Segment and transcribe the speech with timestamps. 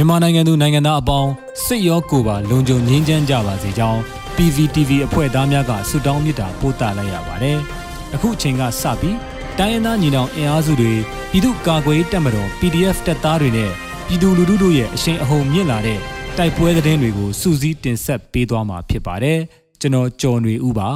[0.00, 1.30] ြန်မာနိုင်ငံသူနိုင်ငံသားအပေါင်း
[1.64, 4.00] စိတ်ရောကိုယ်ပါလုံခြုံငြိမ်းချမ်းကြပါစေကြောင်း
[4.36, 7.58] PVTV အဖွဲ့သားများကဆုတောင်းမေတ္တာပို့သလိုက်ရပါတယ်။
[8.14, 9.16] အခုအချိန်ကစပြီး
[9.58, 10.92] တိုင်းရင်းသားညီနောင်အင်အားစုတွေ
[11.30, 13.70] ပြည်သူ့ကာကွယ်တပ်မတော် PDF တပ်သားတွေနဲ့
[14.06, 15.98] ပြည်သူလူထုတို့ရဲ့အရှိန်အဟုန်မြင့်လာတဲ့
[16.36, 19.38] တိုက်ပွဲသတင်းတွေကိုစူးစီးတင်ဆက်ပေးသွားမှာဖြစ်ပါတယ်။
[19.80, 20.90] ကျွန်တော်ကျော်နေဦးပါ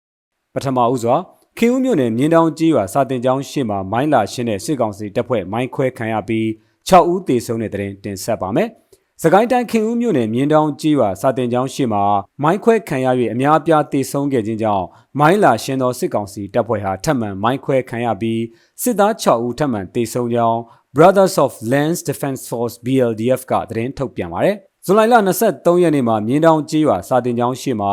[0.54, 1.16] ။ပထမဦးစွာ
[1.58, 6.46] ခင်ဦးမြို့နယ်မြင်းတောင်ကြီးရွာစာတင်ကျောင်းရှေ့မှာမိုင်းလာရှင်းတဲ့စစ်ကောင်စီတပ်ဖွဲ့မိုင်းခွဲခံရပြီး
[6.88, 8.68] 6ဦးသေဆုံးတဲ့တဲ့တင်တင်ဆက်ပါမယ်။
[9.22, 12.04] စကိုင်းတိုင်းခင်ဦးမြို့နယ်မြင်းတောင်ကြီးရွာစာတင်ကျောင်းရှေ့မှာ
[12.42, 14.86] မိုင်းခွဲခံရ၍အများအပြားသေဆုံးခဲ့ခြင်းကြောင့်
[15.18, 18.42] မိုင်းလာရှင်းသောစစ်ကောင်စီတပ်ဖွဲ့ဟာထပ်မံမိုင်းခွဲခံရပြီး
[18.82, 20.58] စစ်သား6ဦးထပ်မံသေဆုံးကြောင်း
[20.96, 25.14] Brothers of Lands Defense Force BLDF ကသတင်းထုတ်ပြန်ပါတယ်။ဇူလိုင်လ
[25.48, 27.92] 23ရက်နေ့မှာမြင်းတောင်ကြီးရွာစာတင်ကျောင်းရှေ့မှာ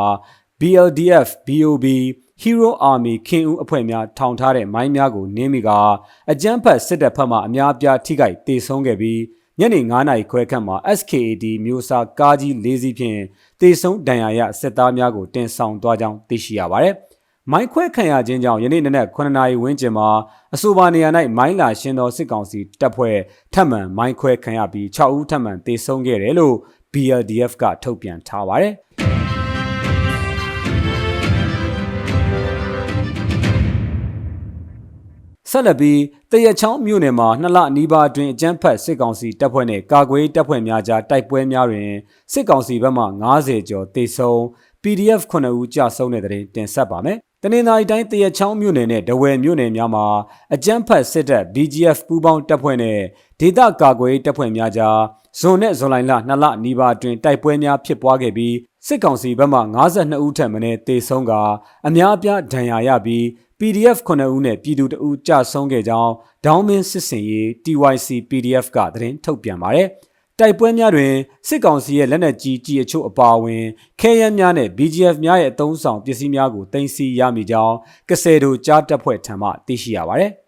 [0.59, 1.85] BLDF BOB
[2.43, 5.69] Hero Army ခင်ဦးအဖွဲ့များထောင်ထားတဲ့မိုင်းများကိုနင်းမိက
[6.31, 9.19] အကြမ်းဖက်စစ်တပ်ဖက်မှအများအပြားထိခိုက်ဒေဆုံးခဲ့ပြီး
[9.59, 13.19] ညနေ9နာရီခွဲခန့်မှာ SKAD မျိုးစားကားကြီး၄စီးဖြင့်
[13.61, 16.95] တေဆုံးဒဏ်ရာရစစ်သားများကိုတင်ဆောင်သွားကြောင်းသိရှိရပါတယ်။
[17.51, 20.09] မိုင်းခွဲခံရခြင်းကြောင့်ယနေ့နနက်9နာရီဝန်းကျင်မှာ
[20.53, 23.17] အဆိုပါနေရာ၌မိုင်းလာရှင်းသောစစ်ကောင်စီတပ်ဖွဲ့
[23.53, 26.55] ထပ်မံမိုင်းခွဲခံရပြီး6ဦးထပ်မံတေဆုံးခဲ့တယ်လို့
[26.93, 28.73] BLDF ကထုတ်ပြန်ထားပါတယ်။
[35.53, 35.99] ဆက်လက်ပြီး
[36.31, 41.89] တရချောင်းမြို့နယ်မှာနှစ်လနီးပါးအတွင်းအကြမ်းဖက်စစ်ကောင်စီတပ်ဖွဲ့နဲ့ကာကွယ်တပ်ဖွဲ့များကြားတိုက်ပွဲများတွင်
[42.33, 43.03] စစ်ကောင်စီဘက်မှ
[43.37, 44.37] 90ကျော်တေဆုံး
[44.83, 50.05] PDF 9ဦးကြာဆုံးတဲ့တဲ့တင်ဆက်ပါမယ်။ တနင်္သာရီတိုင်းတရချောင်းမြို့နယ်နဲ့ဒဝယ်မြို့နယ်များမှာ
[50.53, 52.99] အကြမ်းဖက်စစ်တပ် BGF ပူးပေါင်းတပ်ဖွဲ့နဲ့
[53.39, 54.99] ဒေသကာကွယ်တပ်ဖွဲ့များကြား
[55.39, 58.55] ဇွန်နဲ့ဇွန်လလနှစ်လနီးပါးအတွင်းတိုက်ပွဲများဖြစ်ပွားခဲ့ပြီး
[58.87, 59.59] စစ်ကောင်စီဘက်မှ
[59.95, 61.31] 52ဦးထက်မနည်းတေဆုံးက
[61.87, 63.23] အများအပြားဒဏ်ရာရပြီး
[63.59, 66.13] PDF 9ဦးနဲ့ပြည်သူတအူးကြဆုံးခဲ့ကြောင်း
[66.45, 69.87] ဒေါင်းမင်းစစ်စင်ရေး TYC PDF ကသတင်းထုတ်ပြန်ပါတယ်။
[70.39, 71.13] တိုက်ပွဲများတွင်
[71.47, 73.63] စစ်ကောင်စီရဲ့လက်နက်ကြီးကြီးအချို့အပါအဝင်
[74.01, 77.75] ခဲယမ်းများနဲ့ BGF များရဲ့အသုံးဆောင်ပစ္စည်းများကိုတင်စီရမိကြောင်း
[78.09, 80.31] ကစဲတို့ကြားတပ်ဖွဲ့ထံမှသိရှိရပါတယ်။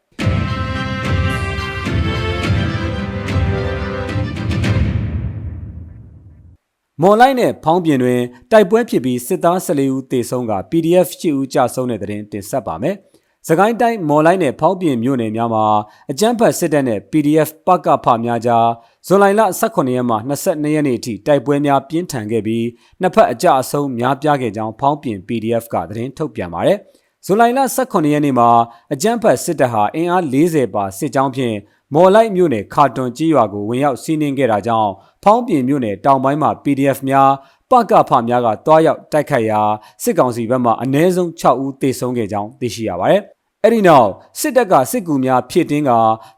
[7.01, 8.21] မော်လိုက်နဲ့ဖောင်းပြင်တွင်
[8.51, 12.97] တိုက်ပွဲဖြစ်ပြီးစစ်သား14ဦးသေဆုံးက PDF 10ဦးကြာဆုံးတဲ့တဲ့တင်တင်ဆက်ပါမယ်။
[13.47, 15.65] စကိုင်းတိုင်းမော်လိုက်နဲ့ဖောင်းပြင်မြို့နယ်များမှာ
[16.11, 18.67] အကြမ်းဖက်စစ်တပ်နဲ့ PDF ပကဖများကြား
[19.07, 22.65] ဇွန်လလ18ရက်မှ22ရက်နေ့အထိတိုက်ပွဲများပြင်းထန်ခဲ့ပြီး
[23.01, 26.77] နှစ်ဖက်အကြအဆုံးများပြားခဲ့ကြောင်းဖောင်းပြင် PDF ကသတင်းထုတ်ပြန်ပါတယ်။
[27.25, 28.49] ဇူလိုင်လ18ရက်နေ့မှာ
[28.93, 31.55] အကြမ်းဖက်စစ်တပ်ဟာအင်အား40ပါစစ်ကြောင်းဖြင့်
[31.93, 34.91] မော်လိုက်မြို့နယ်ခါတွန်ကြီးရွာကိုဝင်ရောက်စီးနင်းခဲ့တာကြောင့်
[35.23, 37.29] ဖောင်းပြင်မြို့နယ်တောင်ပိုင်းမှာ PDF များ
[37.73, 39.61] ပကဖများကတွားရောက်တိုက်ခိုက်ရာ
[40.03, 43.21] စစ်ကောင်စီဘက်မှအ ਨੇ ဆုံး6ဦးသေဆုံးခဲ့ကြောင်းသိရှိရပါတယ်။
[43.63, 45.91] အဲ့ဒီနောက်စစ်တပ်ကစစ်ကူများဖြစ်တင်းက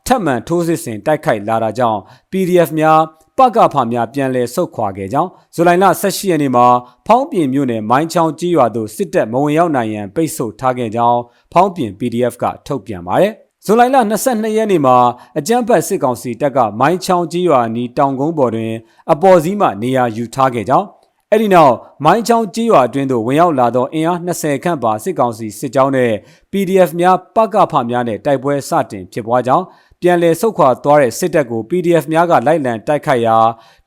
[0.08, 2.00] ထပ်မံထိုးစစ်ဆင်တိုက်ခိုက်လာတာကြောင့်
[2.32, 3.00] PDF များ
[3.38, 6.66] ပကဖများပြန်လည်ဆုတ်ခွာခဲ့ကြောင်းဇူလိုင်လ18ရက်နေ့မှာ
[7.08, 11.20] ဖောင်းပြင်မြို့နယ်မိုင်းချောင်းကြီးရွာသို့စစ်တပ်မဝင်ရောက်နိုင်ရန်ပိတ်ဆို့ထားခဲ့ကြောင်း
[11.54, 13.34] ဖောင်းပြင် PDF ကထုတ်ပြန်ပါတယ်။
[13.66, 13.98] ဇွန်လလ
[14.28, 14.98] 22ရက်နေ့မှာ
[15.38, 18.74] အကြမ်းဖက်စစ်ကောင်စီတပ်ကမိုင်းချောင်းကြီးရွာနီးတောင်ကုန်းပေါ်တွင်
[19.12, 20.88] အပေါ်စီးမှနေရာယူထားခဲ့ကြောင်း
[21.32, 21.76] အဲ့ဒီနောက်
[22.06, 26.12] မိုင်းချောင်းကြီးရွာအတွင်းသို့ဝင်ရောက်လာသောအင်အား20ခန့်ပါစစ်ကောင်စီစစ်ကြောင်းနဲ့
[26.52, 29.66] PDF များပကဖများနဲ့တိုက်ပွဲစတင်ဖြစ်ပွားကြောင်း
[30.02, 33.38] ပြန်လည်ဆုတ်ခွာသွားတဲ့စစ်တပ်ကို PDF များကလိုက်လံတိုက်ခိုက်ရာ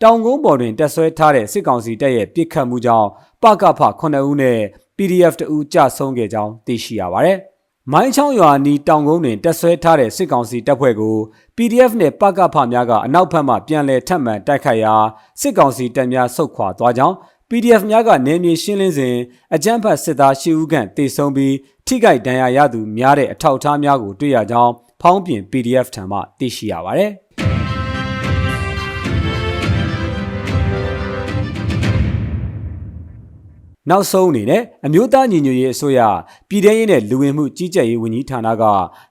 [0.03, 3.09] တောင်ကုန်းပေါ်တွင်တက်ဆွဲထားတဲ့စစ်ကောင်စီတပ်ရဲ့ပစ်ခတ်မှုကြောင့်
[3.43, 4.59] ပကဖ9ဦးနဲ့
[4.97, 7.38] PDF တဦးကြဆုံးခဲ့ကြောင်းသိရှိရပါတယ်။
[7.93, 11.16] မိုင်းချောင်းရွာနီးတောင်ကုန်းတွင်တက်ဆွဲထားတဲ့စစ်ကောင်စီတပ်ဖွဲ့ကို
[11.56, 14.94] PDF နဲ့ပကဖများကအနောက်ဘက်မှပြန်လည်ထပ်မံတိုက်ခိုက်ရာ
[15.41, 17.15] စစ်ကောင်စီတပ်များဆုတ်ခွာသွားကြောင်း
[17.50, 19.16] PDF များကနေမြေရှင်းလင်းစဉ်
[19.54, 21.54] အကြမ်းဖက်စစ်သားရှစ်ဦးခန့်တေဆုံးပြီး
[21.87, 24.72] ထိခိုက်ဒဏ်ရာရသူများတဲ့အထောက်အထားများကိုတွေ့ရကြောင်း
[25.03, 27.12] ဖောင်းပြင် PDF ထံမှသိရှိရပါတယ်။
[33.91, 36.00] နောက်ဆုံးအနေနဲ့အမျိုးသားညီညွတ်ရေးအစိုးရ
[36.49, 38.65] ပြည်ထရေးနဲ့လူဝင်မှုကြီးကြပ်ရေးဝန်ကြီးဌာနက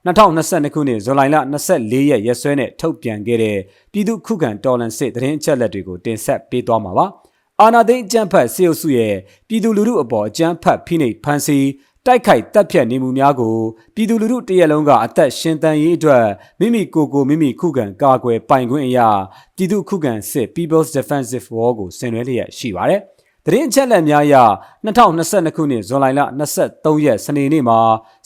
[0.06, 1.36] 2022ခုနှစ်ဇူလိုင်လ
[1.72, 3.58] 24ရက်ရက်စွဲနဲ့ထုတ်ပြန်ခဲ့တဲ့
[3.92, 7.06] ပြည်သူ့ခုခံတော်လှန်စစ်သတင်းအချက်အလက်တွေကိုတင်ဆက်ပေးသွားမှာပါ။
[7.60, 9.14] အာနာသိန်းအကြမ်းဖက်စေအုပ်စုရဲ့
[9.48, 11.66] ပြည်သူလူထုအပေါ်အကြမ်းဖက်ဖိနှိပ်ဖန်ဆီး
[12.06, 13.56] တိုက်ခိုက်တပ်ဖြတ်နေမှုများကို
[13.94, 16.24] ပြည်သူလူထုတရက်လုံးကအသက်ရှင်တန်ရေးအတွက်
[16.60, 19.08] မိမိကိုယ်ကိုမိမိခုခံကာကွယ်ပိုင်ခွင့်အရာ
[19.56, 23.02] ပြည်သူခုခံစစ် People's Defensive War ကိုဆင်နွှဲလျက်ရှိပါတယ်။
[23.46, 24.36] သတင်းအချက်အလက်များအရ
[24.84, 26.06] 2022ခုနှစ်ဇွန်လ
[26.56, 27.78] 23ရက်စနေနေ့မှာ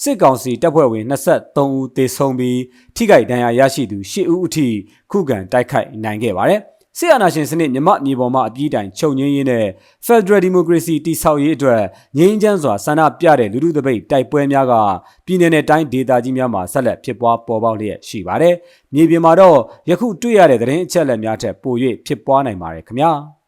[0.02, 2.60] စစ်ကောင်စီတပ်ဖွဲ့ဝင်23ဦးသေဆုံးပြီး
[2.96, 4.68] ထိခိုက်ဒဏ်ရာရရှိသူ10ဦးအထိ
[5.10, 6.60] ခုခံတိုက်ခိုက်နိုင်ခဲ့ပါတယ်
[6.98, 9.66] ဆီယနာရှင်စနစ်မြမမြေပေါ်မှာအပြည့်တိုင်ချုပ်ငင်းရင်းနဲ့
[10.06, 11.82] Federal Democracy တည်ဆောက်ရေးအတွက်
[12.18, 14.74] ငြိမ်းချမ်းစွာဆန္ဒပြတဲ့လူထုတပိတ်တိုက်ပွဲများက
[15.26, 18.54] ပြည်내နဲ့တိုင်းဒေသကြီးများမှာဆက်လက်ဖြစ်ပွားပေါ်ပေါက်လျက်ရှိပါတယ်။
[18.94, 19.58] မြေပြင်မှာတော့
[19.90, 21.74] ယခုတွေ့ရတဲ့သတင်းအချက်အလက်များထက်ပို၍
[22.06, 23.12] ဖြစ်ပွားနိုင်ပါတယ်ခင်ဗျာ။